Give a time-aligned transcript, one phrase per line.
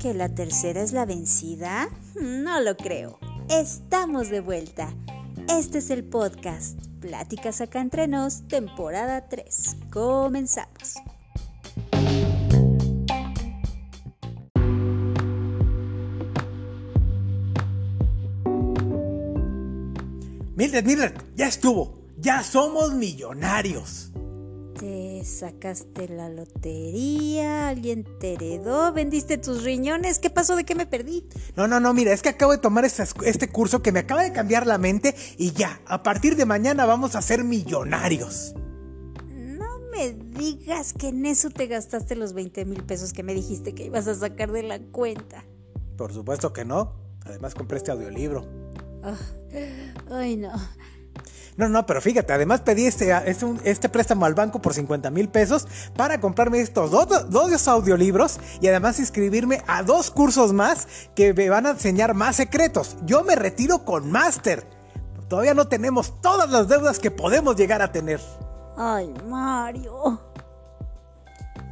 [0.00, 1.88] ¿Que la tercera es la vencida?
[2.20, 3.18] No lo creo.
[3.48, 4.94] Estamos de vuelta.
[5.48, 9.76] Este es el podcast Pláticas acá entre nos, temporada 3.
[9.90, 10.96] Comenzamos.
[20.56, 21.98] Mildred, Mildred, ya estuvo.
[22.18, 24.07] Ya somos millonarios.
[24.78, 30.54] Te sacaste la lotería, alguien te heredó, vendiste tus riñones, ¿qué pasó?
[30.54, 31.26] ¿De qué me perdí?
[31.56, 34.22] No, no, no, mira, es que acabo de tomar este, este curso que me acaba
[34.22, 38.54] de cambiar la mente y ya, a partir de mañana vamos a ser millonarios.
[39.34, 43.74] No me digas que en eso te gastaste los 20 mil pesos que me dijiste
[43.74, 45.44] que ibas a sacar de la cuenta.
[45.96, 46.94] Por supuesto que no.
[47.24, 48.46] Además compré este audiolibro.
[49.02, 49.16] Ah,
[50.10, 50.52] ay, no.
[51.58, 55.28] No, no, pero fíjate, además pedí este, este, este préstamo al banco por 50 mil
[55.28, 55.66] pesos
[55.96, 61.50] para comprarme estos dos, dos audiolibros y además inscribirme a dos cursos más que me
[61.50, 62.96] van a enseñar más secretos.
[63.04, 64.64] Yo me retiro con máster.
[65.26, 68.20] Todavía no tenemos todas las deudas que podemos llegar a tener.
[68.76, 70.22] Ay, Mario.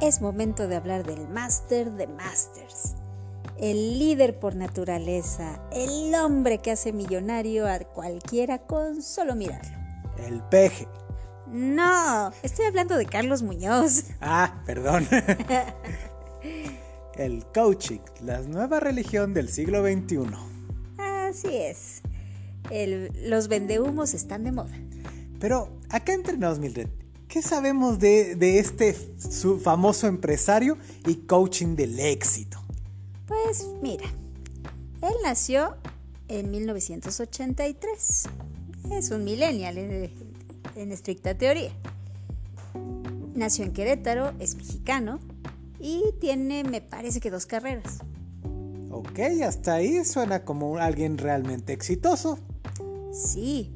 [0.01, 2.96] Es momento de hablar del máster de masters
[3.59, 9.75] el líder por naturaleza, el hombre que hace millonario a cualquiera con solo mirarlo.
[10.25, 10.87] El peje.
[11.47, 14.03] No, estoy hablando de Carlos Muñoz.
[14.21, 15.07] Ah, perdón.
[17.15, 20.19] el coaching, la nueva religión del siglo XXI.
[20.97, 22.01] Así es.
[23.23, 24.77] los vendehumos están de moda.
[25.39, 26.89] Pero acá entre nos, Mildred,
[27.27, 32.66] ¿qué sabemos de, de este su famoso empresario y coaching del éxito?
[33.27, 34.05] Pues mira,
[35.01, 35.75] él nació
[36.29, 38.23] en 1983.
[38.91, 41.71] Es un millennial en, estricta teoría.
[43.35, 45.19] Nació en Querétaro, es mexicano
[45.79, 47.99] y tiene, me parece que dos carreras.
[48.89, 52.39] Ok, hasta ahí suena como alguien realmente exitoso.
[53.11, 53.73] Sí,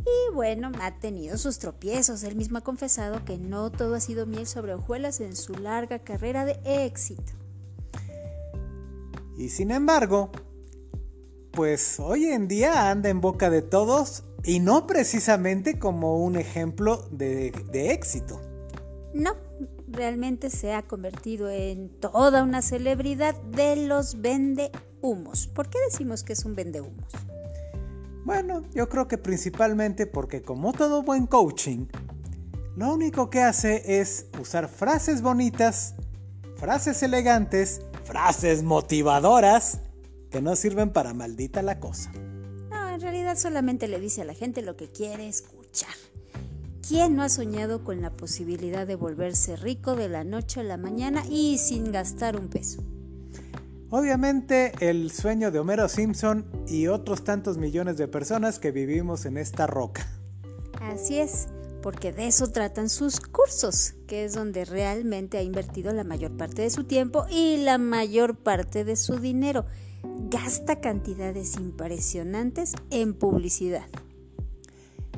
[0.00, 2.22] y bueno, ha tenido sus tropiezos.
[2.22, 5.98] Él mismo ha confesado que no todo ha sido miel sobre hojuelas en su larga
[5.98, 7.32] carrera de éxito.
[9.36, 10.30] Y sin embargo,
[11.52, 17.08] pues hoy en día anda en boca de todos y no precisamente como un ejemplo
[17.10, 18.40] de, éxito.
[19.12, 19.32] No,
[19.88, 25.48] realmente se ha convertido en toda una celebridad de los vendehumos.
[25.48, 27.12] ¿Por qué decimos que es un vendehumos?
[28.24, 31.86] Bueno, yo creo que principalmente porque como todo buen coaching,
[32.76, 35.94] lo único que hace es usar frases bonitas,
[36.56, 39.80] frases elegantes frases motivadoras
[40.30, 42.12] que no sirven para maldita la cosa.
[42.70, 45.94] No, en realidad solamente le dice a la gente lo que quiere escuchar.
[46.86, 50.76] ¿Quién no ha soñado con la posibilidad de volverse rico de la noche a la
[50.76, 52.84] mañana y sin gastar un peso?
[53.90, 59.36] Obviamente el sueño de Homero Simpson y otros tantos millones de personas que vivimos en
[59.36, 60.06] esta roca.
[60.80, 61.48] Así es
[61.86, 66.62] porque de eso tratan sus cursos, que es donde realmente ha invertido la mayor parte
[66.62, 69.66] de su tiempo y la mayor parte de su dinero.
[70.28, 73.86] Gasta cantidades impresionantes en publicidad.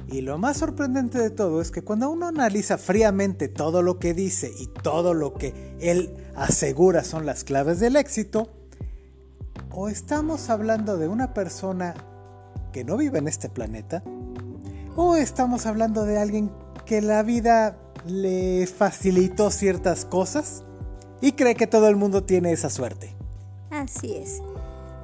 [0.09, 4.13] Y lo más sorprendente de todo es que cuando uno analiza fríamente todo lo que
[4.13, 8.53] dice y todo lo que él asegura son las claves del éxito,
[9.71, 11.95] o estamos hablando de una persona
[12.75, 14.03] que no vive en este planeta,
[15.01, 16.51] ¿O estamos hablando de alguien
[16.85, 20.65] que la vida le facilitó ciertas cosas
[21.21, 23.15] y cree que todo el mundo tiene esa suerte?
[23.71, 24.43] Así es.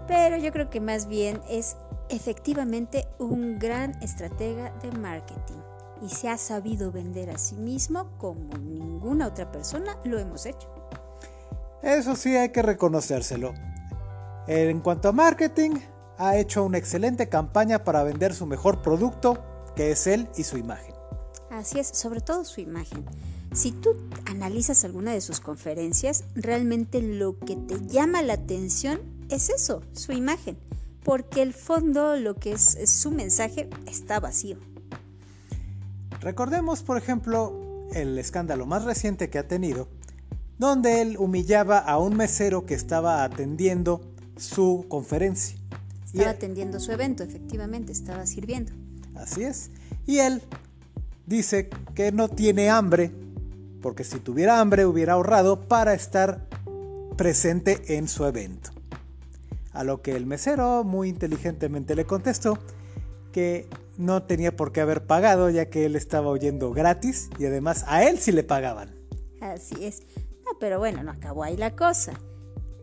[0.09, 1.77] Pero yo creo que más bien es
[2.09, 5.60] efectivamente un gran estratega de marketing
[6.03, 10.69] y se ha sabido vender a sí mismo como ninguna otra persona lo hemos hecho.
[11.82, 13.55] Eso sí hay que reconocérselo.
[14.49, 15.76] En cuanto a marketing,
[16.19, 20.57] ha hecho una excelente campaña para vender su mejor producto que es él y su
[20.59, 20.95] imagen.
[21.51, 23.05] Así es, sobre todo su imagen.
[23.53, 29.00] Si tú analizas alguna de sus conferencias, realmente lo que te llama la atención
[29.31, 30.59] es eso, su imagen,
[31.05, 34.59] porque el fondo, lo que es, su mensaje, está vacío.
[36.20, 39.88] Recordemos, por ejemplo, el escándalo más reciente que ha tenido,
[40.59, 44.00] donde él humillaba a un mesero que estaba atendiendo
[44.37, 45.56] su conferencia.
[46.06, 48.73] Estaba atendiendo su evento, efectivamente, estaba sirviendo.
[49.14, 49.70] Así es.
[50.06, 50.43] Y él
[51.26, 53.11] dice que no tiene hambre,
[53.81, 56.46] porque si tuviera hambre hubiera ahorrado para estar
[57.16, 58.70] presente en su evento.
[59.72, 62.58] A lo que el mesero muy inteligentemente le contestó
[63.32, 67.84] que no tenía por qué haber pagado ya que él estaba oyendo gratis y además
[67.88, 68.94] a él sí le pagaban.
[69.40, 70.02] Así es.
[70.44, 72.12] No, pero bueno, no acabó ahí la cosa.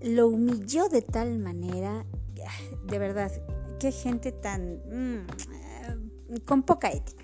[0.02, 2.06] Lo humilló de tal manera,
[2.86, 3.32] de verdad,
[3.80, 4.76] qué gente tan...
[4.90, 5.28] Mm,
[6.40, 7.24] con poca ética.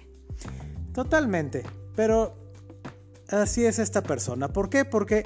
[0.94, 1.64] Totalmente,
[1.96, 2.36] pero
[3.28, 4.48] así es esta persona.
[4.50, 4.86] ¿Por qué?
[4.86, 5.24] Porque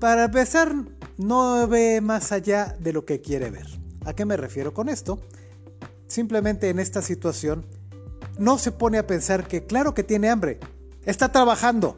[0.00, 0.74] para empezar
[1.16, 3.66] no ve más allá de lo que quiere ver.
[4.04, 5.20] ¿A qué me refiero con esto?
[6.06, 7.64] Simplemente en esta situación
[8.38, 10.58] no se pone a pensar que claro que tiene hambre,
[11.04, 11.96] está trabajando,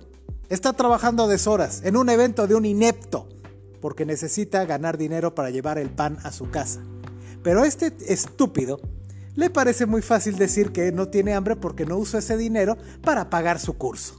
[0.48, 3.28] está trabajando a deshoras en un evento de un inepto,
[3.80, 6.80] porque necesita ganar dinero para llevar el pan a su casa.
[7.42, 8.80] Pero este estúpido
[9.36, 13.30] le parece muy fácil decir que no tiene hambre porque no usa ese dinero para
[13.30, 14.18] pagar su curso.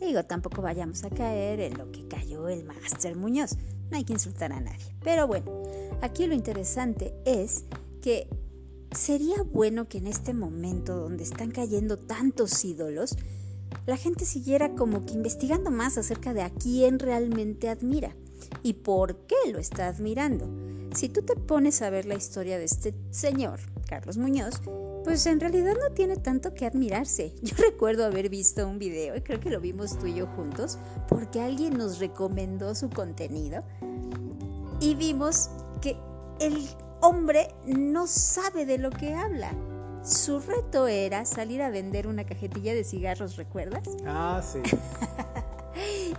[0.00, 3.56] Digo, tampoco vayamos a caer en lo que cayó el Máster Muñoz.
[3.90, 4.94] No hay que insultar a nadie.
[5.02, 5.50] Pero bueno,
[6.02, 7.64] aquí lo interesante es
[8.02, 8.28] que
[8.92, 13.16] sería bueno que en este momento donde están cayendo tantos ídolos,
[13.86, 18.14] la gente siguiera como que investigando más acerca de a quién realmente admira
[18.62, 20.48] y por qué lo está admirando.
[20.94, 24.60] Si tú te pones a ver la historia de este señor, Carlos Muñoz,
[25.04, 27.34] pues en realidad no tiene tanto que admirarse.
[27.42, 30.78] Yo recuerdo haber visto un video, y creo que lo vimos tú y yo juntos,
[31.08, 33.62] porque alguien nos recomendó su contenido
[34.80, 35.50] y vimos
[35.80, 35.96] que
[36.40, 36.66] el
[37.00, 39.52] hombre no sabe de lo que habla.
[40.02, 43.88] Su reto era salir a vender una cajetilla de cigarros, ¿recuerdas?
[44.06, 44.60] Ah, sí.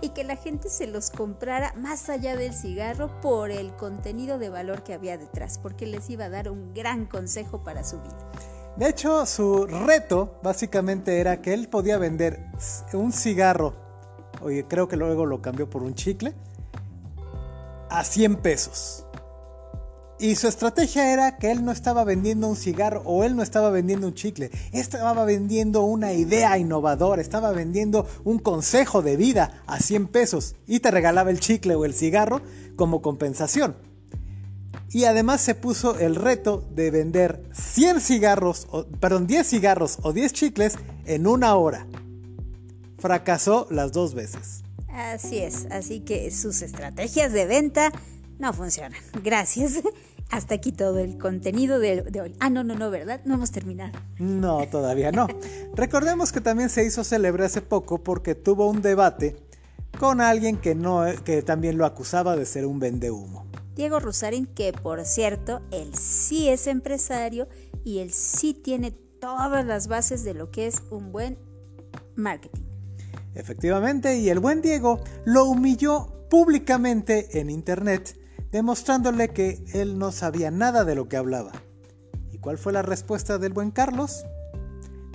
[0.00, 4.48] y que la gente se los comprara más allá del cigarro por el contenido de
[4.48, 8.30] valor que había detrás, porque les iba a dar un gran consejo para su vida.
[8.76, 12.46] De hecho, su reto básicamente era que él podía vender
[12.92, 13.74] un cigarro,
[14.42, 16.34] oye, creo que luego lo cambió por un chicle,
[17.88, 19.05] a 100 pesos.
[20.18, 23.70] Y su estrategia era que él no estaba vendiendo un cigarro o él no estaba
[23.70, 29.78] vendiendo un chicle, estaba vendiendo una idea innovadora, estaba vendiendo un consejo de vida a
[29.78, 32.40] 100 pesos y te regalaba el chicle o el cigarro
[32.76, 33.76] como compensación.
[34.90, 40.14] Y además se puso el reto de vender 100 cigarros, o, perdón, 10 cigarros o
[40.14, 41.86] 10 chicles en una hora.
[42.98, 44.62] Fracasó las dos veces.
[44.88, 47.92] Así es, así que sus estrategias de venta
[48.38, 48.98] no funcionan.
[49.22, 49.82] Gracias.
[50.30, 52.34] Hasta aquí todo el contenido de, hoy.
[52.40, 53.20] Ah, no, no, no, ¿verdad?
[53.24, 53.92] No hemos terminado.
[54.18, 55.28] No, todavía no.
[55.74, 59.36] Recordemos que también se hizo célebre hace poco porque tuvo un debate
[59.98, 63.46] con alguien que, no, que también lo acusaba de ser un vendehumo.
[63.74, 67.46] Diego Rusarín, que por cierto, él sí es empresario
[67.84, 71.38] y él sí tiene todas las bases de lo que es un buen
[72.14, 72.64] marketing.
[73.34, 78.18] Efectivamente, y el buen Diego lo humilló públicamente en internet
[78.52, 81.52] demostrándole que él no sabía nada de lo que hablaba.
[82.32, 84.24] ¿Y cuál fue la respuesta del buen Carlos?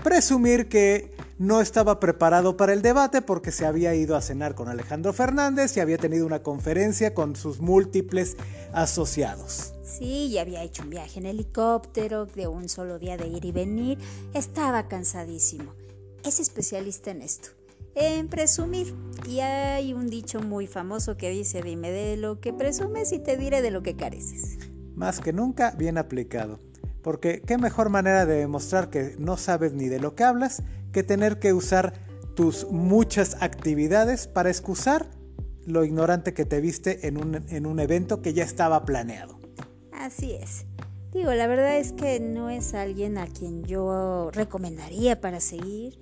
[0.03, 4.67] Presumir que no estaba preparado para el debate porque se había ido a cenar con
[4.67, 8.37] Alejandro Fernández y había tenido una conferencia con sus múltiples
[8.73, 9.73] asociados.
[9.83, 13.51] Sí, y había hecho un viaje en helicóptero de un solo día de ir y
[13.51, 13.99] venir.
[14.33, 15.73] Estaba cansadísimo.
[16.23, 17.49] Es especialista en esto
[17.95, 18.95] en presumir.
[19.27, 23.37] Y hay un dicho muy famoso que dice, dime de lo que presumes y te
[23.37, 24.57] diré de lo que careces.
[24.95, 26.59] Más que nunca bien aplicado.
[27.01, 31.03] Porque qué mejor manera de demostrar que no sabes ni de lo que hablas que
[31.03, 31.93] tener que usar
[32.35, 35.09] tus muchas actividades para excusar
[35.65, 39.39] lo ignorante que te viste en un, en un evento que ya estaba planeado.
[39.91, 40.65] Así es.
[41.13, 45.99] Digo, la verdad es que no es alguien a quien yo recomendaría para seguir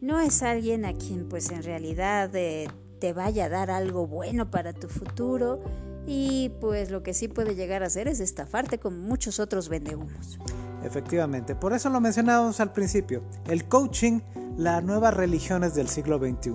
[0.00, 2.68] no es alguien a quien pues en realidad eh,
[3.00, 5.60] te vaya a dar algo bueno para tu futuro
[6.06, 10.38] y pues lo que sí puede llegar a hacer es estafarte como muchos otros vendehumos.
[10.84, 14.20] Efectivamente, por eso lo mencionábamos al principio, el coaching,
[14.56, 16.52] las nuevas religiones del siglo XXI,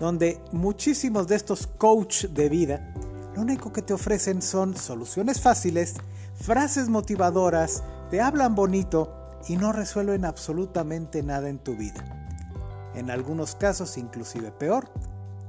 [0.00, 2.94] donde muchísimos de estos coach de vida,
[3.36, 5.94] lo único que te ofrecen son soluciones fáciles,
[6.34, 9.14] frases motivadoras, te hablan bonito
[9.46, 12.17] y no resuelven absolutamente nada en tu vida
[12.94, 14.88] en algunos casos inclusive peor,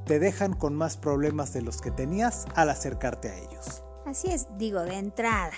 [0.06, 3.84] te dejan con más problemas de los que tenías al acercarte a ellos.
[4.06, 5.54] Así es, digo de entrada.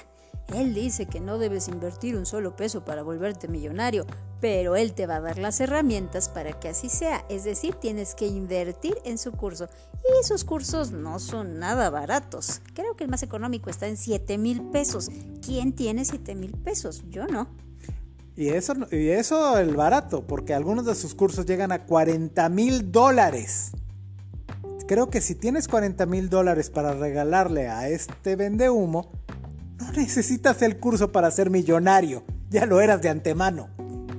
[0.54, 4.06] Él dice que no debes invertir un solo peso para volverte millonario,
[4.42, 7.26] pero él te va a dar las herramientas para que así sea.
[7.30, 9.70] Es decir, tienes que invertir en su curso.
[9.94, 12.62] Y esos cursos no son nada baratos.
[12.74, 15.10] Creo que el más económico está en 7 mil pesos.
[15.46, 17.04] ¿Quién tiene 7 mil pesos?
[17.08, 17.48] Yo no.
[18.36, 22.92] Y eso, y eso el barato, porque algunos de sus cursos llegan a 40 mil
[22.92, 23.72] dólares.
[24.88, 29.12] Creo que si tienes 40 mil dólares para regalarle a este vende humo,
[29.80, 32.24] no necesitas el curso para ser millonario.
[32.50, 33.70] Ya lo eras de antemano.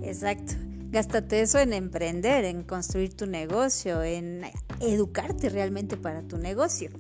[0.03, 0.55] Exacto.
[0.91, 4.43] Gástate eso en emprender, en construir tu negocio, en
[4.81, 6.91] educarte realmente para tu negocio.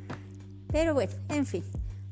[0.69, 1.63] Pero bueno, en fin,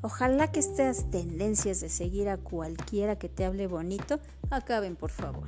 [0.01, 5.47] ojalá que estas tendencias de seguir a cualquiera que te hable bonito acaben, por favor.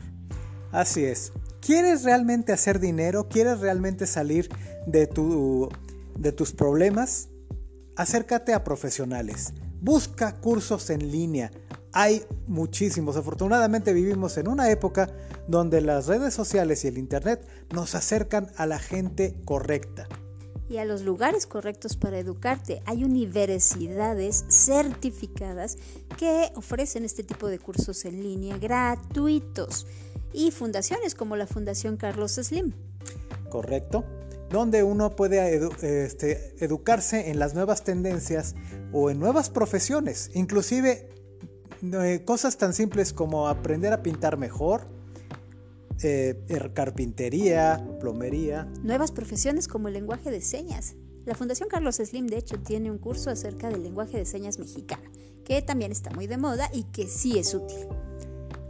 [0.71, 1.31] Así es.
[1.61, 3.29] ¿Quieres realmente hacer dinero?
[3.29, 4.49] ¿Quieres realmente salir
[4.87, 5.69] de, tu,
[6.17, 7.29] de tus problemas?
[7.95, 9.53] Acércate a profesionales.
[9.79, 11.51] Busca cursos en línea.
[11.93, 13.17] Hay muchísimos.
[13.17, 15.09] Afortunadamente vivimos en una época
[15.47, 20.07] donde las redes sociales y el Internet nos acercan a la gente correcta.
[20.69, 22.81] Y a los lugares correctos para educarte.
[22.85, 25.77] Hay universidades certificadas
[26.17, 29.85] que ofrecen este tipo de cursos en línea gratuitos
[30.33, 32.73] y fundaciones como la Fundación Carlos Slim.
[33.49, 34.03] Correcto
[34.53, 38.55] donde uno puede este, educarse en las nuevas tendencias
[38.93, 41.09] o en nuevas profesiones, inclusive
[41.81, 44.87] eh, cosas tan simples como aprender a pintar mejor,
[46.03, 48.65] eh, er, carpintería, plomería.
[48.81, 50.95] Nuevas profesiones como el lenguaje de señas.
[51.25, 55.09] La Fundación Carlos Slim, de hecho, tiene un curso acerca del lenguaje de señas mexicano,
[55.45, 57.87] que también está muy de moda y que sí es útil.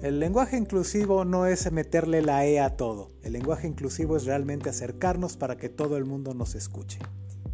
[0.04, 3.10] El lenguaje inclusivo no es meterle la E a todo.
[3.24, 7.00] El lenguaje inclusivo es realmente acercarnos para que todo el mundo nos escuche.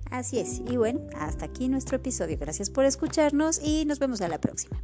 [0.09, 0.62] Así es.
[0.67, 2.38] Y bueno, hasta aquí nuestro episodio.
[2.39, 4.83] Gracias por escucharnos y nos vemos a la próxima.